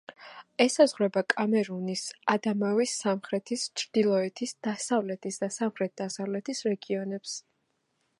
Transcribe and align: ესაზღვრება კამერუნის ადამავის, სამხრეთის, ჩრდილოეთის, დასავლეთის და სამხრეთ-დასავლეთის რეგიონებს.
ესაზღვრება 0.63 1.21
კამერუნის 1.33 2.05
ადამავის, 2.33 2.93
სამხრეთის, 3.03 3.65
ჩრდილოეთის, 3.81 4.55
დასავლეთის 4.69 5.39
და 5.43 5.51
სამხრეთ-დასავლეთის 5.57 6.65
რეგიონებს. 6.73 7.37